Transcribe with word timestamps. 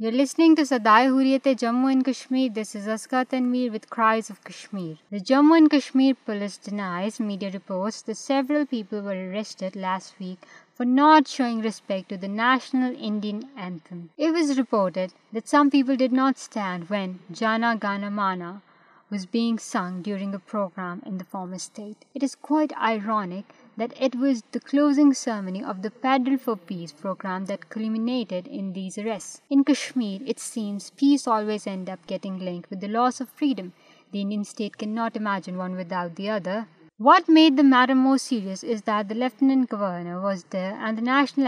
You're 0.00 0.14
listening 0.14 0.54
to 0.54 0.62
Sadaaye 0.62 1.08
Hurriyat-e 1.12 1.56
Jammu 1.60 1.88
and 1.92 2.04
Kashmir. 2.08 2.50
This 2.58 2.76
is 2.80 2.86
Aska 2.86 3.24
Tanveer 3.32 3.72
with 3.72 3.90
Cries 3.90 4.30
of 4.30 4.44
Kashmir. 4.44 4.92
The 5.10 5.20
Jammu 5.30 5.56
and 5.58 5.68
Kashmir 5.68 6.14
police 6.24 6.56
denies 6.66 7.18
media 7.18 7.50
reports 7.54 8.00
that 8.02 8.16
several 8.16 8.64
people 8.64 9.00
were 9.00 9.16
arrested 9.24 9.74
last 9.74 10.20
week 10.20 10.46
for 10.72 10.84
not 10.84 11.26
showing 11.26 11.58
respect 11.62 12.10
to 12.10 12.16
the 12.16 12.28
national 12.28 12.94
Indian 12.94 13.42
anthem. 13.56 14.08
It 14.16 14.32
was 14.38 14.56
reported 14.62 15.14
that 15.32 15.48
some 15.48 15.68
people 15.68 15.96
did 15.96 16.16
not 16.22 16.38
stand 16.38 16.88
when 16.88 17.18
Jana 17.32 17.76
Gana 17.86 18.12
Mana 18.12 18.52
was 19.10 19.26
being 19.26 19.58
sung 19.58 20.02
during 20.02 20.32
a 20.32 20.44
program 20.54 21.02
in 21.04 21.18
the 21.18 21.32
former 21.34 21.58
state. 21.58 22.04
It 22.14 22.22
is 22.22 22.36
quite 22.36 22.80
ironic 22.96 23.56
that 23.80 23.92
it 24.04 24.14
was 24.20 24.42
the 24.54 24.58
closing 24.70 25.12
ceremony 25.16 25.62
of 25.72 25.76
the 25.82 25.88
pedal 26.02 26.36
for 26.44 26.54
peace 26.66 26.96
program 27.00 27.44
detonated 27.48 28.48
incidents 30.40 30.90
and 31.66 31.90
upping 31.90 32.42
a 32.80 32.86
loss 32.88 33.20
of 33.22 33.38
freedom 33.38 33.68
the 34.12 34.22
Indian 34.22 34.40
state 34.46 34.76
can 34.76 34.94
not 34.94 35.16
imagine 35.18 35.56
one 35.60 35.76
without 36.00 36.18
the 36.18 36.28
other 36.30 36.58
what 37.08 37.30
make 37.30 37.60
madam 37.64 37.98
more 38.02 38.16
serious 38.22 39.72
governor 39.72 40.16
was 40.24 40.46
national 41.00 41.46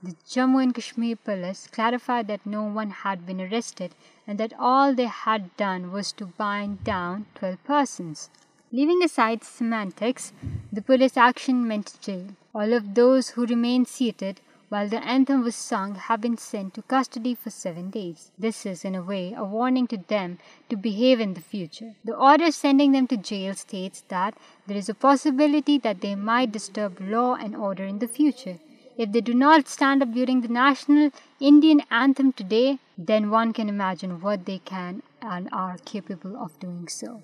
The 0.00 0.14
Jammu 0.32 0.58
and 0.62 0.72
Kashmir 0.72 1.16
police 1.28 1.68
clarified 1.76 2.28
that 2.28 2.44
no 2.46 2.60
one 2.62 2.90
had 2.98 3.24
been 3.26 3.40
arrested 3.40 3.96
and 4.28 4.38
that 4.38 4.52
all 4.56 4.94
they 4.94 5.06
had 5.06 5.48
done 5.56 5.90
was 5.90 6.12
to 6.18 6.26
bind 6.42 6.84
down 6.84 7.24
12 7.34 7.64
persons. 7.64 8.30
Leaving 8.70 9.02
aside 9.02 9.42
semantics, 9.42 10.32
the 10.72 10.82
police 10.82 11.16
action 11.16 11.66
meant 11.66 11.96
jail. 12.00 12.28
All 12.54 12.72
of 12.72 12.94
those 12.94 13.30
who 13.30 13.44
remained 13.44 13.88
seated 13.88 14.40
while 14.68 14.86
the 14.86 15.02
anthem 15.04 15.42
was 15.42 15.56
sung 15.56 15.96
have 15.96 16.20
been 16.20 16.36
sent 16.36 16.74
to 16.74 16.82
custody 16.82 17.34
for 17.34 17.50
7 17.50 17.90
days. 17.90 18.30
This 18.38 18.64
is, 18.64 18.84
in 18.84 18.94
a 18.94 19.02
way, 19.02 19.34
a 19.36 19.44
warning 19.44 19.88
to 19.88 19.96
them 19.96 20.38
to 20.68 20.76
behave 20.76 21.18
in 21.18 21.34
the 21.34 21.48
future. 21.56 21.94
The 22.04 22.14
order 22.14 22.52
sending 22.52 22.92
them 22.92 23.08
to 23.08 23.16
jail 23.16 23.54
states 23.54 24.04
that 24.06 24.34
there 24.68 24.76
is 24.76 24.88
a 24.88 25.00
possibility 25.10 25.76
that 25.78 26.02
they 26.02 26.14
might 26.14 26.52
disturb 26.52 27.00
law 27.00 27.34
and 27.34 27.56
order 27.56 27.84
in 27.84 27.98
the 27.98 28.14
future. 28.20 28.56
If 28.98 29.12
they 29.12 29.20
do 29.20 29.32
not 29.32 29.68
stand 29.68 30.02
up 30.02 30.10
during 30.10 30.40
the 30.40 30.48
national 30.48 31.12
Indian 31.38 31.82
anthem 31.88 32.32
today, 32.32 32.78
then 33.10 33.30
one 33.30 33.52
can 33.52 33.68
imagine 33.68 34.20
what 34.20 34.44
they 34.44 34.58
can 34.58 35.02
and 35.22 35.48
are 35.52 35.78
capable 35.84 36.36
of 36.36 36.58
doing 36.58 36.88
so. 36.88 37.22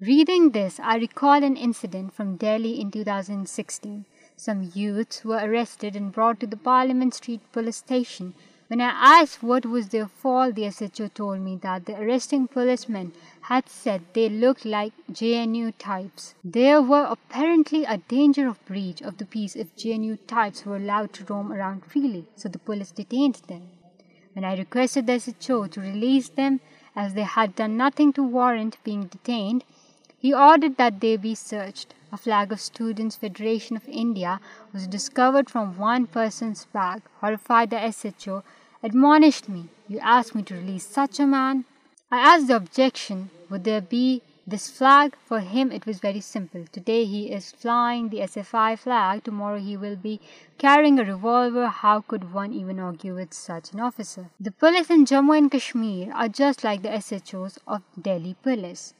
Reading 0.00 0.50
this, 0.50 0.80
I 0.80 0.96
recall 0.96 1.44
an 1.44 1.56
incident 1.56 2.14
from 2.14 2.36
Delhi 2.36 2.80
in 2.80 2.90
2016. 2.90 4.06
Some 4.36 4.70
youths 4.74 5.22
were 5.24 5.42
arrested 5.42 5.94
and 5.94 6.10
brought 6.10 6.40
to 6.40 6.46
the 6.46 6.62
Parliament 6.66 7.12
Street 7.22 7.42
police 7.52 7.84
station 7.88 8.34
when 8.68 8.80
I 8.80 9.20
asked 9.20 9.42
what 9.42 9.66
was 9.66 9.88
their 9.88 10.06
fault, 10.06 10.54
the 10.54 10.70
SHO 10.70 11.08
told 11.08 11.40
me 11.40 11.56
that 11.56 11.84
the 11.84 12.00
arresting 12.00 12.48
policemen 12.48 13.12
had 13.42 13.68
said 13.68 14.00
they 14.14 14.30
looked 14.30 14.64
like 14.64 14.94
JNU 15.12 15.74
types. 15.78 16.34
They 16.42 16.78
were 16.78 17.04
apparently 17.04 17.84
a 17.84 17.98
danger 17.98 18.48
of 18.48 18.64
breach 18.64 19.02
of 19.02 19.18
the 19.18 19.26
peace 19.26 19.54
if 19.54 19.76
JNU 19.76 20.16
types 20.26 20.64
were 20.64 20.76
allowed 20.76 21.12
to 21.14 21.24
roam 21.24 21.52
around 21.52 21.84
freely, 21.84 22.24
so 22.36 22.48
the 22.48 22.58
police 22.58 22.90
detained 22.90 23.42
them. 23.48 23.64
When 24.32 24.46
I 24.46 24.56
requested 24.56 25.06
the 25.06 25.18
SHO 25.18 25.66
to 25.66 25.80
release 25.80 26.30
them, 26.30 26.60
as 26.96 27.12
they 27.12 27.24
had 27.24 27.56
done 27.56 27.76
nothing 27.76 28.14
to 28.14 28.22
warrant 28.22 28.78
being 28.82 29.04
detained, 29.04 29.62
he 30.18 30.32
ordered 30.32 30.78
that 30.78 31.00
they 31.00 31.18
be 31.18 31.34
searched. 31.34 31.92
Flag 32.22 32.52
from 35.52 35.68
one 35.78 36.04
person 36.12 36.52
such 37.92 38.22
as 42.24 42.40
the 42.48 42.52
objection 42.54 43.18
would 43.50 43.66
base 43.90 44.64
flag 44.72 45.10
for 45.28 45.38
him 45.52 45.68
it 45.74 45.82
was 45.86 45.98
very 46.02 46.20
simple 46.24 46.60
today 46.86 46.98
he'll 47.04 47.26
be 50.02 50.16
cavalier 50.58 51.66
how 51.82 51.98
could 52.08 52.24
one 52.32 52.50
even 52.58 52.78
آگ 52.88 52.92
vicious 53.16 54.48
police 54.60 54.90
in 54.90 55.04
Jammu 55.10 55.40
Kashmir 55.52 56.08
S 56.40 57.10
H 57.12 57.34
Os 57.34 57.50
of 57.66 57.80
Delhi 58.04 58.32
police 58.44 58.92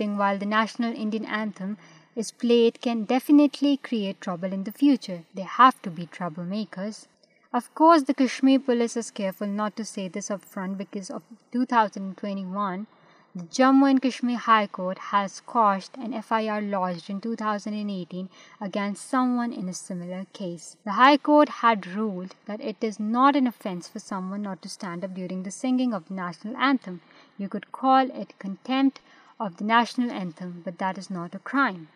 while 0.00 0.36
the 0.40 0.46
national 0.46 0.92
Indian 0.96 1.24
anthem 1.36 1.72
is 2.16 2.30
played 2.30 2.80
can 2.80 3.02
definitely 3.02 3.76
create 3.76 4.20
trouble 4.20 4.52
in 4.52 4.62
the 4.62 4.72
future. 4.72 5.24
They 5.34 5.42
have 5.42 5.82
to 5.82 5.90
be 5.90 6.06
troublemakers. 6.06 7.06
Of 7.52 7.74
course, 7.74 8.04
the 8.04 8.14
Kashmir 8.14 8.60
police 8.60 8.96
is 8.96 9.10
careful 9.10 9.48
not 9.48 9.74
to 9.76 9.84
say 9.84 10.06
this 10.08 10.30
up 10.30 10.44
front 10.44 10.78
because 10.78 11.10
of 11.10 11.22
2021, 11.52 12.86
the 13.34 13.42
Jammu 13.58 13.90
and 13.90 14.00
Kashmir 14.00 14.36
High 14.36 14.68
Court 14.68 14.98
has 15.06 15.40
quashed 15.40 15.96
an 15.96 16.12
FIR 16.22 16.60
lodged 16.60 17.10
in 17.10 17.20
2018 17.20 18.28
against 18.60 19.10
someone 19.10 19.52
in 19.52 19.68
a 19.68 19.72
similar 19.72 20.26
case. 20.32 20.76
The 20.84 20.92
High 20.92 21.16
Court 21.16 21.48
had 21.62 21.88
ruled 21.96 22.36
that 22.46 22.60
it 22.60 22.76
is 22.80 23.00
not 23.00 23.34
an 23.34 23.48
offense 23.48 23.88
for 23.88 23.98
someone 23.98 24.42
not 24.42 24.62
to 24.62 24.68
stand 24.68 25.02
up 25.02 25.14
during 25.14 25.42
the 25.42 25.56
singing 25.56 25.92
of 25.92 26.06
the 26.06 26.14
national 26.14 26.56
anthem. 26.56 27.00
You 27.36 27.48
could 27.48 27.72
call 27.72 28.14
it 28.22 28.38
contempt 28.38 29.00
of 29.40 29.56
the 29.56 29.64
national 29.64 30.12
anthem, 30.12 30.62
but 30.64 30.78
that 30.78 30.96
is 30.96 31.10
not 31.10 31.34
a 31.34 31.40
crime. 31.40 31.88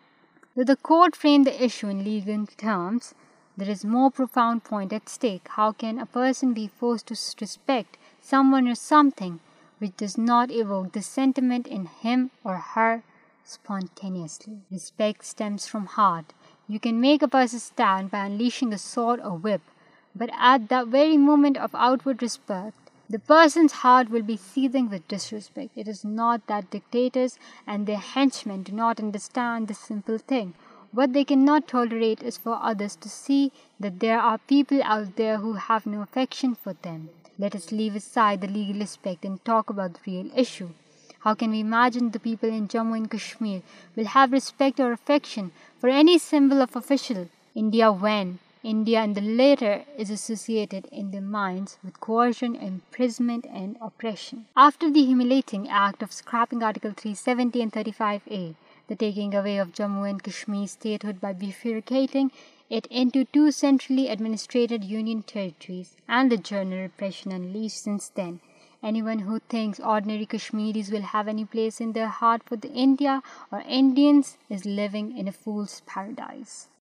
Though 0.55 0.63
the 0.63 0.75
court 0.75 1.15
framed 1.15 1.45
the 1.45 1.63
issue 1.63 1.87
in 1.87 2.03
legal 2.03 2.47
terms, 2.47 3.13
there 3.55 3.69
is 3.69 3.83
a 3.83 3.87
more 3.87 4.09
profound 4.09 4.63
point 4.63 4.91
at 4.91 5.07
stake. 5.07 5.47
How 5.49 5.73
can 5.73 5.99
a 5.99 6.07
person 6.07 6.53
be 6.53 6.67
forced 6.67 7.07
to 7.07 7.17
respect 7.39 7.97
someone 8.19 8.67
or 8.67 8.75
something 8.75 9.41
which 9.77 9.95
does 9.97 10.17
not 10.17 10.49
evoke 10.49 10.91
the 10.91 11.01
sentiment 11.01 11.67
in 11.67 11.85
him 11.85 12.31
or 12.43 12.55
her 12.55 13.03
spontaneously? 13.43 14.61
Respect 14.71 15.23
stems 15.23 15.67
from 15.67 15.85
heart. 15.85 16.33
You 16.67 16.79
can 16.79 16.99
make 16.99 17.21
a 17.21 17.27
person 17.27 17.59
stand 17.59 18.09
by 18.09 18.25
unleashing 18.25 18.73
a 18.73 18.79
sword 18.79 19.19
or 19.19 19.37
whip, 19.37 19.61
but 20.15 20.31
at 20.33 20.69
that 20.69 20.87
very 20.87 21.17
moment 21.17 21.57
of 21.57 21.75
outward 21.75 22.23
respect, 22.23 22.73
the 23.11 23.25
person's 23.27 23.71
heart 23.81 24.11
will 24.11 24.21
be 24.21 24.37
seething 24.37 24.91
with 24.91 25.07
disrespect. 25.07 25.71
It 25.75 25.87
is 25.87 26.05
not 26.05 26.45
that 26.45 26.69
dictators 26.69 27.39
and 27.65 27.87
their 27.87 28.03
henchmen 28.09 28.61
do 28.61 28.71
not 28.71 28.99
understand 28.99 29.67
this 29.67 29.79
simple 29.79 30.19
thing. 30.19 30.53
What 30.91 31.13
they 31.13 31.23
cannot 31.23 31.67
tolerate 31.67 32.21
is 32.21 32.37
for 32.37 32.59
others 32.61 32.95
to 32.97 33.09
see 33.09 33.51
that 33.79 33.99
there 33.99 34.19
are 34.19 34.37
people 34.37 34.83
out 34.83 35.15
there 35.15 35.37
who 35.37 35.53
have 35.53 35.87
no 35.87 36.03
affection 36.03 36.53
for 36.53 36.75
them. 36.83 37.09
Let 37.39 37.55
us 37.55 37.71
leave 37.71 37.95
aside 37.95 38.41
the 38.41 38.53
legal 38.57 38.83
aspect 38.83 39.25
and 39.25 39.43
talk 39.43 39.71
about 39.71 39.95
the 39.95 40.05
real 40.05 40.29
issue. 40.35 40.69
How 41.21 41.33
can 41.33 41.49
we 41.49 41.61
imagine 41.61 42.11
the 42.11 42.19
people 42.19 42.49
in 42.49 42.67
Jammu 42.67 42.95
and 42.95 43.09
Kashmir 43.09 43.63
will 43.95 44.11
have 44.17 44.37
respect 44.37 44.79
or 44.79 44.91
affection 44.91 45.51
for 45.79 45.89
any 45.89 46.19
symbol 46.19 46.61
of 46.61 46.79
official 46.81 47.27
India 47.55 47.91
when 47.91 48.37
India 48.67 48.99
and 49.01 49.15
the 49.15 49.21
letter 49.23 49.77
is 50.01 50.09
also 50.11 50.43
assigned 50.51 51.15
with 51.83 51.97
کو 52.05 52.25
general 52.39 52.65
ordinary 69.83 70.25
Kashmir 70.31 70.77
India 72.73 73.19
اور 73.51 73.61
Indians 73.65 74.35
is 74.53 74.65
living 74.65 75.17
in 75.19 75.31
fool's 75.45 75.81
paradise 75.93 76.69